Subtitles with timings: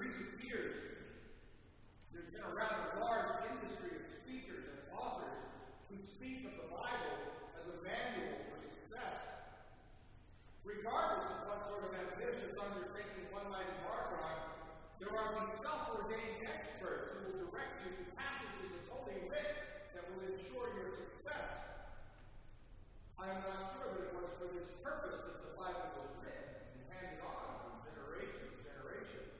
[0.00, 0.80] recent years,
[2.08, 5.44] there's been a rather large industry of speakers and authors
[5.92, 7.20] who speak of the Bible
[7.52, 9.28] as a manual for success.
[10.64, 14.36] Regardless of what sort of ambitious undertaking one might embark on,
[14.96, 19.52] there are these self-ordained experts who will direct you to passages of Holy Writ
[19.92, 21.60] that will ensure your success.
[23.20, 26.72] I am not sure that it was for this purpose that the Bible was written
[26.72, 29.39] and handed on from generation to generation.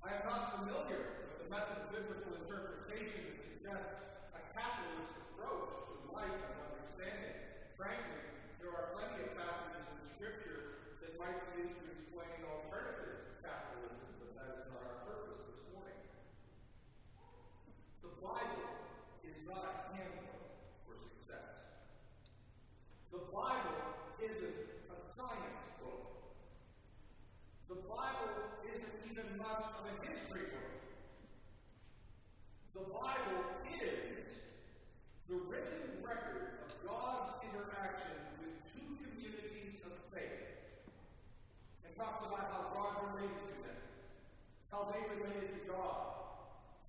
[0.00, 4.00] I am not familiar with the method of biblical interpretation that suggests
[4.32, 7.36] a capitalist approach to life and understanding.
[7.76, 8.24] Frankly,
[8.64, 13.44] there are plenty of passages in Scripture that might be used to explain alternatives to
[13.44, 16.00] capitalism, but that is not our purpose this morning.
[18.00, 18.72] The Bible
[19.20, 21.76] is not a handbook for success.
[23.12, 23.84] The Bible
[24.16, 25.60] isn't a science.
[27.70, 28.34] The Bible
[28.66, 30.74] isn't even much of a history book.
[32.74, 34.26] The Bible is
[35.30, 40.50] the written record of God's interaction with two communities of faith.
[41.86, 43.80] It talks about how God related to them,
[44.74, 46.26] how they related to God,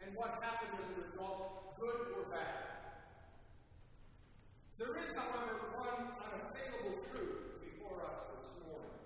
[0.01, 2.97] and what happened as a result, good or bad.
[4.81, 8.97] There is, however, one unassailable truth before us this morning.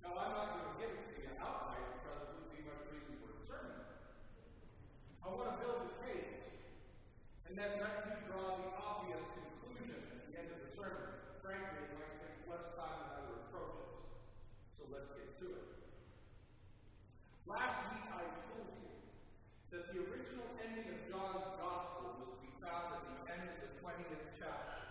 [0.00, 2.82] Now, I'm not going to give it to you outright because there wouldn't be much
[2.88, 3.84] reason for a sermon.
[5.30, 6.42] I want to build a case
[7.46, 11.06] and then let you draw the obvious conclusion at the end of the sermon.
[11.38, 14.10] Frankly, it might take less time than other approaches.
[14.74, 15.66] So let's get to it.
[17.46, 18.90] Last week I told you
[19.70, 23.58] that the original ending of John's Gospel was to be found at the end of
[23.62, 24.82] the 20th chapter.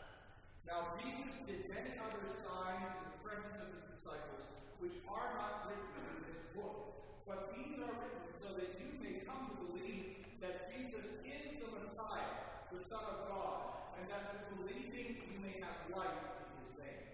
[0.63, 4.47] Now, Jesus did many other signs in the presence of his disciples,
[4.79, 6.98] which are not written in this book.
[7.29, 11.69] But these are written so that you may come to believe that Jesus is the
[11.77, 16.73] Messiah, the Son of God, and that through believing you may have life in his
[16.81, 17.05] name.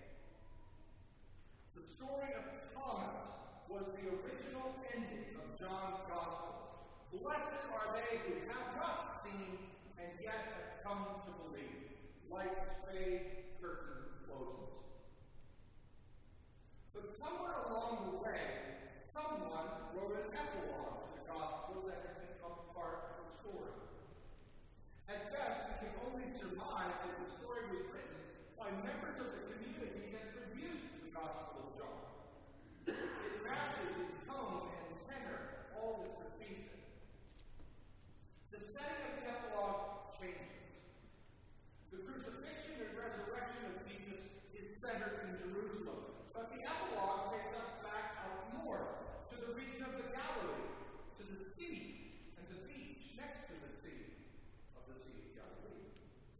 [1.76, 3.28] The story of Thomas
[3.68, 6.88] was the original ending of John's Gospel.
[7.12, 9.68] Blessed are they who have not seen
[10.00, 11.92] and yet have come to believe.
[12.32, 14.80] Lights fade, curtain closes.
[16.96, 22.58] But somewhere along the way, someone wrote an epilogue to the gospel that has become
[22.74, 23.78] part of the story.
[25.06, 28.20] At best, we can only surmise that the story was written
[28.58, 32.02] by members of the community that produced the Gospel of John.
[32.90, 36.82] It matches in tone and tenor all that precedes it.
[38.50, 40.66] The setting of the epilogue changes.
[41.94, 44.26] The crucifixion and resurrection of Jesus
[44.58, 49.86] is centered in Jerusalem, but the epilogue takes us back out north to the region
[49.86, 50.74] of the Galilee,
[51.22, 54.26] to the sea and the beach next to the sea
[54.74, 55.86] of the Sea of Galilee.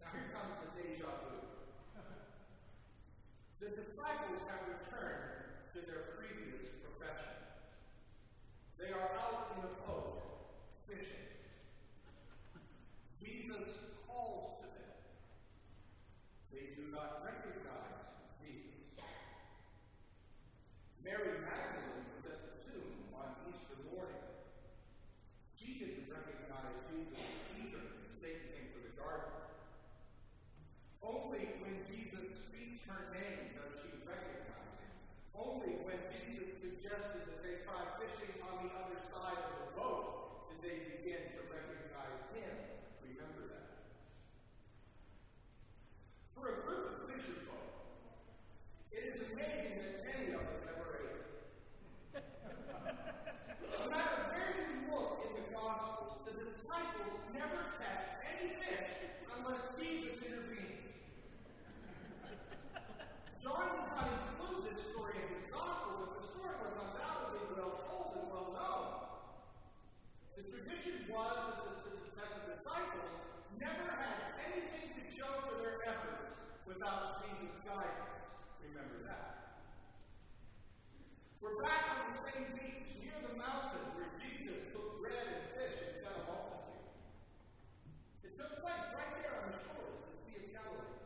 [0.02, 1.38] Now here comes the deja vu.
[3.62, 7.38] The disciples have returned to their previous profession.
[8.82, 10.50] They are out in the boat,
[10.90, 11.30] fishing.
[13.22, 13.70] Jesus
[14.06, 14.98] calls to them.
[16.50, 18.02] They do not recognize
[18.42, 18.98] Jesus.
[21.06, 24.26] Mary Magdalene was at the tomb on Easter morning.
[25.54, 27.22] She didn't recognize Jesus
[27.54, 29.44] either, mistaking him for the gardener.
[31.04, 34.94] Only when Jesus speaks her name does she recognize him.
[35.36, 40.48] Only when Jesus suggested that they try fishing on the other side of the boat
[40.50, 42.56] did they begin to recognize him.
[43.04, 43.86] Remember that.
[46.34, 47.70] For a group of fisher folk,
[48.90, 51.26] it is amazing that many of them ever ate.
[53.78, 58.25] no matter where you look in the Gospels, the disciples never catch
[58.60, 58.94] fish
[59.34, 60.86] unless Jesus intervenes.
[63.42, 67.78] John does not include this story in his Gospel, but the story was undoubtedly well
[67.86, 68.88] told and well known.
[70.34, 73.22] The tradition was that the, that the disciples
[73.62, 76.34] never had anything to show for their efforts
[76.66, 78.18] without Jesus' guidance.
[78.66, 79.62] Remember that.
[81.40, 85.78] We're back on the same beach near the mountain where Jesus took bread and fish
[85.78, 86.75] and fed a multitude.
[88.36, 91.00] Took place right there on the shores of the Sea of Galilee.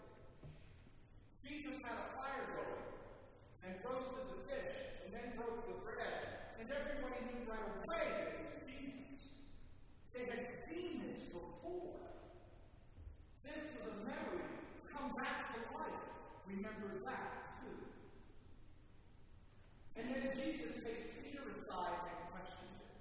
[1.46, 2.90] Jesus had a fire going
[3.66, 4.74] and roasted the fish
[5.06, 9.30] and then broke the bread, and everybody knew right away that it was Jesus.
[10.14, 12.02] They had seen this before.
[13.46, 14.50] This was a memory
[14.90, 16.06] come back to life.
[16.50, 17.78] Remember that, too.
[19.96, 22.98] And then Jesus takes Peter aside and questions him.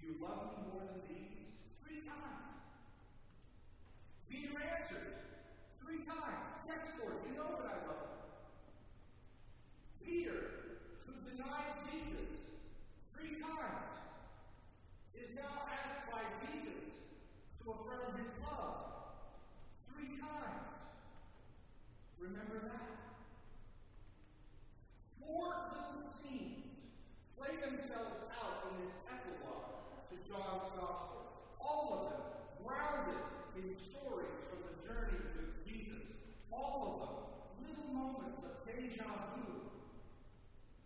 [0.00, 1.52] you love me more than these?
[1.84, 2.65] Three times.
[4.30, 5.14] Peter answered,
[5.80, 6.46] three times.
[6.66, 8.10] Yes, Lord, you know that I love.
[10.04, 12.30] Peter, who denied Jesus
[13.14, 13.94] three times,
[15.14, 16.90] is now asked by Jesus
[17.62, 19.14] to affirm his love
[19.90, 20.66] three times.
[22.18, 22.98] Remember that?
[25.20, 26.66] Four little scenes
[27.38, 31.26] play themselves out in this epilogue to John's Gospel.
[31.60, 32.22] All of them
[32.64, 33.25] grounded
[33.56, 36.12] in stories from the journey with Jesus.
[36.52, 37.16] All of them
[37.64, 39.72] little moments of deja vu.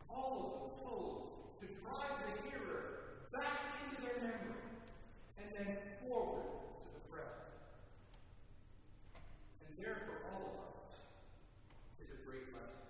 [0.06, 4.70] All of them told to drive the hearer back into their memory
[5.42, 6.46] and then forward
[6.78, 7.50] to the present.
[9.66, 10.94] And therefore, all of us
[11.98, 12.86] is a great lesson.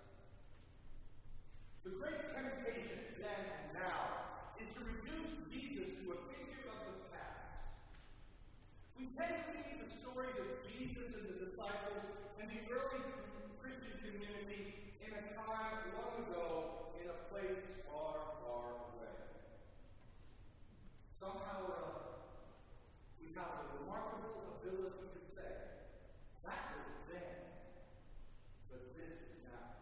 [1.89, 4.29] The great temptation then and now
[4.61, 7.10] is to reduce Jesus to a figure of the.
[9.01, 12.05] We tend to read the stories of Jesus and the disciples
[12.37, 13.01] and the early
[13.57, 19.17] Christian community in a time long ago in a place far, far away.
[21.17, 22.13] Somehow or other,
[23.17, 25.81] we have the remarkable ability to say,
[26.45, 27.57] that was then,
[28.69, 29.81] but this is now.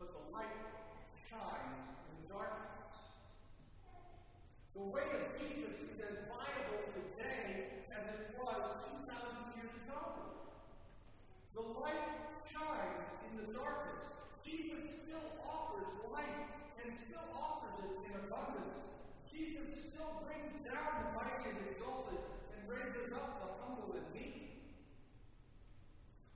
[0.00, 0.72] But the light
[1.28, 2.72] shines in the darkness.
[4.72, 8.74] The way of Jesus is as viable today as it was
[9.06, 10.02] 2,000 years ago.
[11.54, 14.02] The light shines in the darkness.
[14.42, 16.50] Jesus still offers light
[16.82, 18.82] and still offers it in abundance.
[19.30, 22.18] Jesus still brings down the mighty and exalted
[22.58, 24.66] and raises up the humble and meek.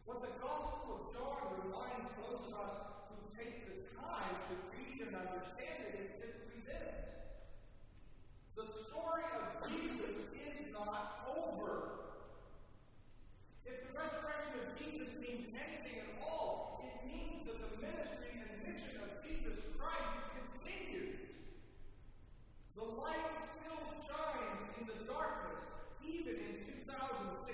[0.06, 2.78] What the Gospel of John reminds those of us
[3.10, 6.94] who take the time to read and understand it is simply this.
[8.54, 11.98] The story of Jesus is not over.
[13.68, 18.48] If the resurrection of Jesus means anything at all, it means that the ministry and
[18.64, 21.20] mission of Jesus Christ continues.
[22.72, 25.60] The light still shines in the darkness,
[26.00, 27.44] even in 2016.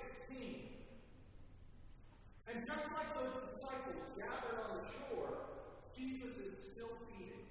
[2.47, 5.51] And just like those disciples gathered on the shore,
[5.97, 7.51] Jesus is still feeding,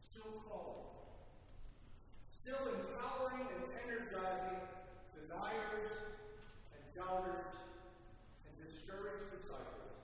[0.00, 0.88] still calling,
[2.30, 4.64] still empowering and energizing
[5.12, 5.92] deniers
[6.96, 7.54] doubters
[8.46, 9.94] and discouraged disciples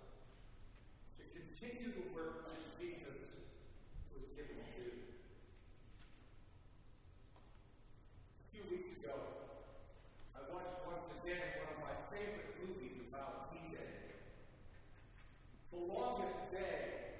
[1.18, 3.42] to continue the work that Jesus
[4.14, 4.90] was given to do.
[8.40, 9.18] A few weeks ago,
[10.36, 14.14] I watched once again one of my favorite movies about D-Day.
[15.74, 17.18] The Longest Day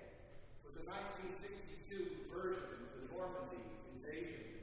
[0.62, 3.60] was a 1962 version of the Normandy
[3.98, 4.62] invasion,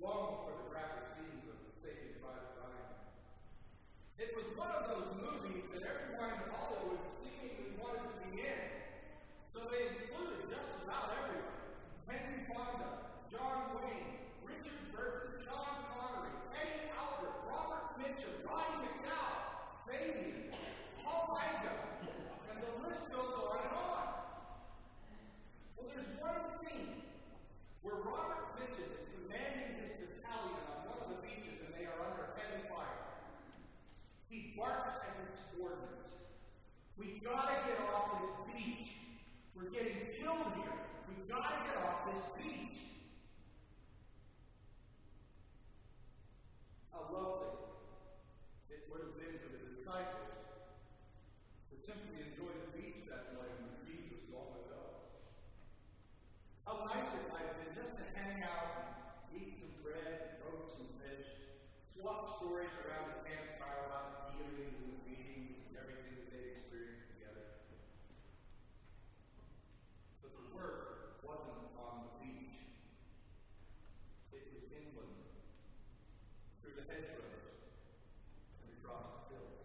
[0.00, 2.92] long before the graphic scenes of Saving Private Ryan.
[4.18, 5.08] It was one of those
[5.42, 8.62] movies that everyone in Hollywood seemingly wanted to be in.
[9.50, 11.58] So they included just about everyone.
[12.06, 19.42] Henry Fonda, John Wayne, Richard Burton, Sean Connery, Eddie Albert, Robert Mitchum, Roddy McDowall,
[19.90, 20.54] Fabian,
[21.02, 21.74] Paul Anka,
[22.54, 24.06] and the list goes on and on.
[25.74, 27.02] Well, there's one scene
[27.82, 31.98] where Robert Mitchum is commanding his battalion on one of the beaches and they are
[32.06, 33.02] under heavy fire.
[34.34, 36.18] He barks at his subordinates.
[36.98, 38.98] We gotta get off this beach.
[39.54, 40.74] We're getting killed here.
[41.06, 42.82] We gotta get off this beach.
[46.90, 47.54] How lovely
[48.70, 50.34] it would have been for the disciples
[51.70, 55.04] to simply enjoy the beach that way with Jesus long ago.
[56.64, 60.88] How nice it might have been just to hang out, eat some bread, roast some
[61.04, 61.28] fish,
[61.84, 66.56] swap stories around the campfire about the healings and the feedings and everything that they
[66.56, 67.52] experienced together.
[70.24, 72.64] But the work wasn't on the beach.
[74.32, 75.20] It was inland,
[76.64, 77.76] through the hedgerows,
[78.64, 79.63] and across the hills.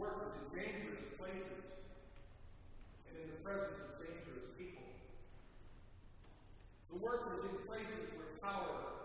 [0.00, 1.60] The work was in dangerous places
[3.04, 4.88] and in the presence of dangerous people.
[6.88, 8.96] The work was in places where power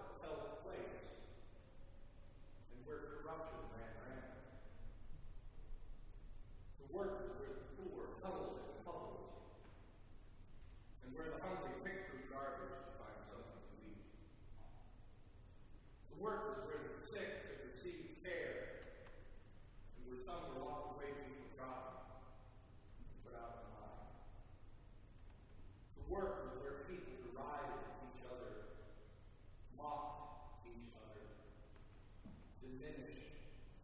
[32.75, 33.15] diminish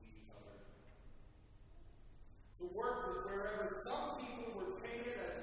[0.03, 0.55] each other.
[2.60, 5.40] The work was wherever some people were painted as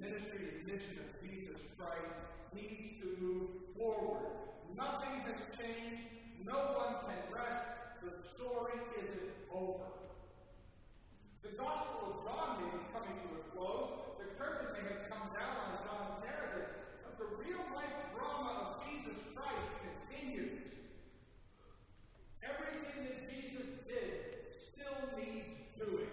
[0.00, 2.16] ministry and mission of Jesus Christ
[2.56, 4.32] needs to move forward.
[4.74, 6.08] Nothing has changed.
[6.42, 7.68] No one can rest.
[8.00, 9.84] The story isn't over.
[11.42, 13.92] The Gospel of John may be coming to a close.
[14.16, 16.72] The curtain may have come down on John's narrative.
[17.04, 20.64] But the real life drama of Jesus Christ continues.
[22.40, 26.08] Everything that Jesus did still needs doing.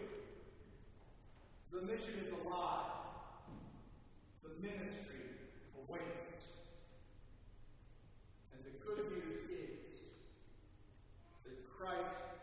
[1.72, 2.87] The mission is alive.
[4.62, 5.38] Ministry
[5.78, 6.50] awaits.
[8.54, 10.02] And the good news is
[11.46, 12.37] that Christ